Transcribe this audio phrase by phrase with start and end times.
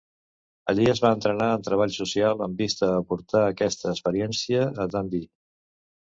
[0.71, 5.31] Allí es va entrenar en treball social, amb vista a portar aquesta experiència a Dundee.